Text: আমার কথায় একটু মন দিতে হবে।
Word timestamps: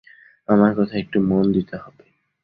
আমার 0.47 0.71
কথায় 0.77 1.01
একটু 1.01 1.17
মন 1.21 1.45
দিতে 1.51 1.75
হবে। 1.77 2.05